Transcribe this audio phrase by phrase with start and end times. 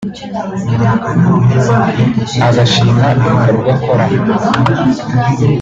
[2.47, 3.05] agashima
[3.51, 4.05] ibikorwa akora